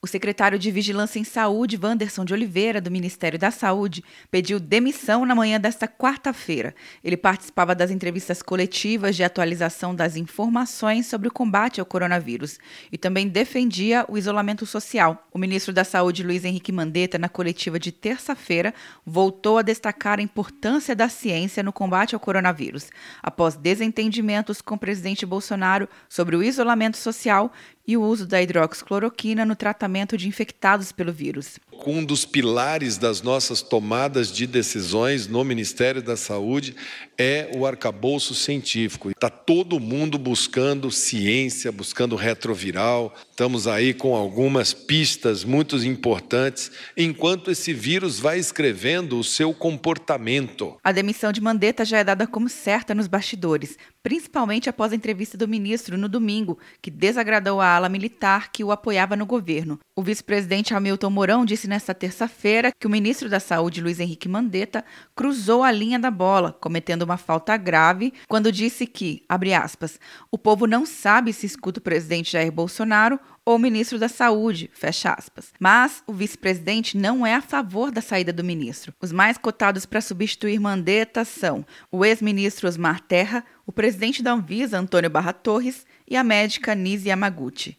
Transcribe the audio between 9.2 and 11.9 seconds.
atualização das informações sobre o combate ao